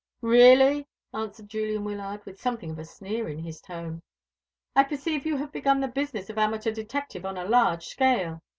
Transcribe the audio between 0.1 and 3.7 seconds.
"Really!" exclaimed Julian Wyllard, with something of a sneer in his